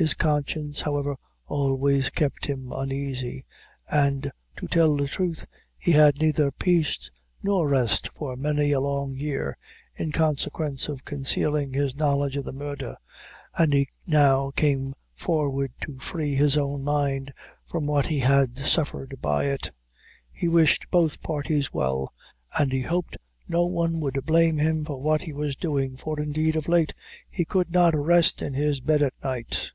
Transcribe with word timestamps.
His 0.00 0.14
conscience, 0.14 0.82
however, 0.82 1.16
always 1.48 2.08
kept 2.10 2.46
him 2.46 2.70
uneasy, 2.72 3.44
and 3.90 4.30
to 4.56 4.68
tell 4.68 4.94
the 4.96 5.08
truth, 5.08 5.44
he 5.76 5.90
had 5.90 6.20
neither 6.20 6.52
peace 6.52 7.10
nor 7.42 7.68
rest 7.68 8.08
for 8.14 8.36
many 8.36 8.70
a 8.70 8.78
long 8.78 9.16
year, 9.16 9.56
in 9.96 10.12
consequence 10.12 10.86
of 10.88 11.04
concealing 11.04 11.72
his 11.74 11.96
knowledge 11.96 12.36
of 12.36 12.44
the 12.44 12.52
murder, 12.52 12.94
and 13.56 13.72
he 13.72 13.88
now 14.06 14.52
came 14.52 14.94
forward 15.16 15.72
to 15.80 15.98
free 15.98 16.36
his 16.36 16.56
own 16.56 16.84
mind 16.84 17.32
from 17.66 17.84
what 17.84 18.06
he 18.06 18.20
had 18.20 18.56
suffered 18.56 19.16
by 19.20 19.46
it. 19.46 19.72
He 20.30 20.46
wished 20.46 20.88
both 20.92 21.20
parties 21.22 21.72
well, 21.74 22.12
and 22.56 22.70
he 22.70 22.82
hoped 22.82 23.16
no 23.48 23.66
one 23.66 23.98
would 23.98 24.24
blame 24.24 24.58
him 24.58 24.84
for 24.84 25.00
what 25.02 25.22
he 25.22 25.32
was 25.32 25.56
doing, 25.56 25.96
for, 25.96 26.20
indeed, 26.20 26.54
of 26.54 26.68
late, 26.68 26.94
he 27.28 27.44
could 27.44 27.72
not 27.72 27.96
rest 27.96 28.40
in 28.42 28.54
his 28.54 28.78
bed 28.78 29.02
at 29.02 29.14
night. 29.24 29.72